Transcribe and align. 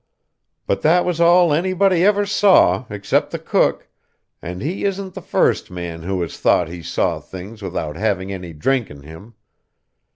But 0.65 0.81
that 0.81 1.05
was 1.05 1.21
all 1.21 1.53
anybody 1.53 2.03
ever 2.03 2.25
saw 2.25 2.85
except 2.89 3.29
the 3.29 3.37
cook, 3.37 3.87
and 4.41 4.59
he 4.59 4.83
isn't 4.83 5.13
the 5.13 5.21
first 5.21 5.69
man 5.69 6.01
who 6.01 6.19
has 6.23 6.39
thought 6.39 6.69
he 6.69 6.81
saw 6.81 7.19
things 7.19 7.61
without 7.61 7.97
having 7.97 8.33
any 8.33 8.51
drink 8.51 8.89
in 8.89 9.03
him. 9.03 9.35